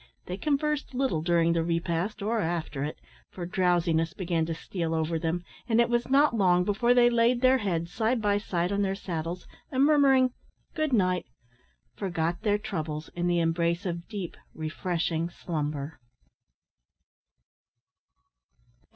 They 0.25 0.35
conversed 0.35 0.95
little 0.95 1.21
during 1.21 1.53
the 1.53 1.63
repast 1.63 2.23
or 2.23 2.39
after 2.39 2.83
it, 2.83 2.97
for 3.29 3.45
drowsiness 3.45 4.13
began 4.15 4.47
to 4.47 4.55
steal 4.55 4.95
over 4.95 5.19
them, 5.19 5.43
and 5.69 5.79
it 5.79 5.89
was 5.91 6.09
not 6.09 6.35
long 6.35 6.63
before 6.63 6.95
they 6.95 7.07
laid 7.07 7.41
their 7.41 7.59
heads, 7.59 7.93
side 7.93 8.19
by 8.19 8.39
side, 8.39 8.71
on 8.71 8.81
their 8.81 8.95
saddles, 8.95 9.47
and 9.71 9.85
murmuring 9.85 10.33
"Good 10.73 10.91
night," 10.91 11.27
forgot 11.95 12.41
their 12.41 12.57
troubles 12.57 13.09
in 13.09 13.27
the 13.27 13.39
embrace 13.41 13.85
of 13.85 14.07
deep, 14.07 14.35
refreshing 14.55 15.29
slumber. 15.29 15.99